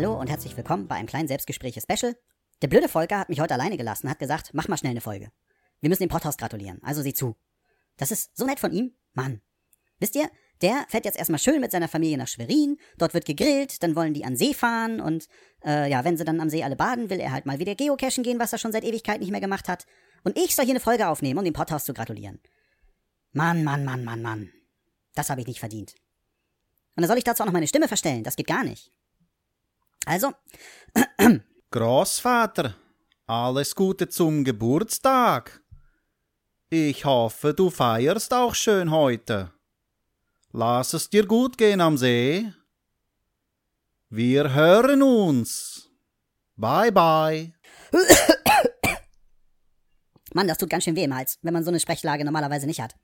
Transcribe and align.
Hallo 0.00 0.18
und 0.18 0.30
herzlich 0.30 0.56
willkommen 0.56 0.88
bei 0.88 0.94
einem 0.94 1.08
kleinen 1.08 1.28
Selbstgespräche-Special. 1.28 2.16
Der 2.62 2.68
blöde 2.68 2.88
Volker 2.88 3.18
hat 3.18 3.28
mich 3.28 3.38
heute 3.38 3.52
alleine 3.52 3.76
gelassen, 3.76 4.08
hat 4.08 4.18
gesagt, 4.18 4.54
mach 4.54 4.66
mal 4.66 4.78
schnell 4.78 4.92
eine 4.92 5.02
Folge. 5.02 5.30
Wir 5.82 5.90
müssen 5.90 6.04
dem 6.04 6.08
Pothaus 6.08 6.38
gratulieren, 6.38 6.82
also 6.82 7.02
sieh 7.02 7.12
zu. 7.12 7.36
Das 7.98 8.10
ist 8.10 8.34
so 8.34 8.46
nett 8.46 8.60
von 8.60 8.72
ihm, 8.72 8.94
Mann. 9.12 9.42
Wisst 9.98 10.16
ihr, 10.16 10.30
der 10.62 10.86
fährt 10.88 11.04
jetzt 11.04 11.18
erstmal 11.18 11.38
schön 11.38 11.60
mit 11.60 11.70
seiner 11.70 11.86
Familie 11.86 12.16
nach 12.16 12.28
Schwerin, 12.28 12.78
dort 12.96 13.12
wird 13.12 13.26
gegrillt, 13.26 13.82
dann 13.82 13.94
wollen 13.94 14.14
die 14.14 14.24
an 14.24 14.36
See 14.36 14.54
fahren 14.54 15.02
und 15.02 15.26
äh, 15.66 15.90
ja, 15.90 16.02
wenn 16.02 16.16
sie 16.16 16.24
dann 16.24 16.40
am 16.40 16.48
See 16.48 16.64
alle 16.64 16.76
baden, 16.76 17.10
will 17.10 17.20
er 17.20 17.32
halt 17.32 17.44
mal 17.44 17.58
wieder 17.58 17.74
geocachen 17.74 18.22
gehen, 18.22 18.38
was 18.38 18.54
er 18.54 18.58
schon 18.58 18.72
seit 18.72 18.84
Ewigkeit 18.84 19.20
nicht 19.20 19.32
mehr 19.32 19.42
gemacht 19.42 19.68
hat. 19.68 19.84
Und 20.24 20.38
ich 20.38 20.56
soll 20.56 20.64
hier 20.64 20.72
eine 20.72 20.80
Folge 20.80 21.08
aufnehmen, 21.08 21.38
um 21.38 21.44
dem 21.44 21.52
Pothaus 21.52 21.84
zu 21.84 21.92
gratulieren. 21.92 22.40
Mann, 23.32 23.64
Mann, 23.64 23.84
Mann, 23.84 24.02
Mann, 24.04 24.22
Mann. 24.22 24.50
Das 25.14 25.28
habe 25.28 25.42
ich 25.42 25.46
nicht 25.46 25.60
verdient. 25.60 25.94
Und 26.96 27.02
dann 27.02 27.08
soll 27.08 27.18
ich 27.18 27.24
dazu 27.24 27.42
auch 27.42 27.46
noch 27.46 27.52
meine 27.52 27.68
Stimme 27.68 27.86
verstellen, 27.86 28.24
das 28.24 28.36
geht 28.36 28.46
gar 28.46 28.64
nicht. 28.64 28.90
Also. 30.10 30.32
Großvater, 31.70 32.74
alles 33.28 33.76
Gute 33.76 34.08
zum 34.08 34.42
Geburtstag. 34.42 35.62
Ich 36.68 37.04
hoffe, 37.04 37.54
du 37.54 37.70
feierst 37.70 38.34
auch 38.34 38.56
schön 38.56 38.90
heute. 38.90 39.52
Lass 40.50 40.94
es 40.94 41.10
dir 41.10 41.24
gut 41.26 41.56
gehen 41.56 41.80
am 41.80 41.96
See. 41.96 42.52
Wir 44.08 44.52
hören 44.52 45.00
uns. 45.00 45.88
Bye 46.56 46.90
bye. 46.90 47.52
Mann, 50.34 50.48
das 50.48 50.58
tut 50.58 50.70
ganz 50.70 50.82
schön 50.82 50.96
weh 50.96 51.04
im 51.04 51.14
Hals, 51.14 51.38
wenn 51.42 51.54
man 51.54 51.62
so 51.62 51.70
eine 51.70 51.78
Sprechlage 51.78 52.24
normalerweise 52.24 52.66
nicht 52.66 52.80
hat. 52.80 52.96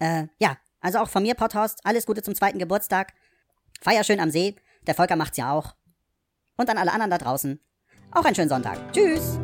Äh, 0.00 0.26
ja, 0.38 0.58
also 0.82 0.98
auch 0.98 1.08
von 1.08 1.22
mir, 1.22 1.34
Potthorst, 1.34 1.80
alles 1.84 2.04
Gute 2.04 2.22
zum 2.22 2.34
zweiten 2.34 2.58
Geburtstag. 2.58 3.14
Feier 3.80 4.04
schön 4.04 4.20
am 4.20 4.30
See, 4.30 4.54
der 4.86 4.94
Volker 4.94 5.16
macht's 5.16 5.38
ja 5.38 5.50
auch. 5.50 5.76
Und 6.56 6.70
an 6.70 6.78
alle 6.78 6.92
anderen 6.92 7.10
da 7.10 7.18
draußen, 7.18 7.60
auch 8.12 8.24
einen 8.24 8.34
schönen 8.34 8.48
Sonntag. 8.48 8.78
Tschüss! 8.92 9.38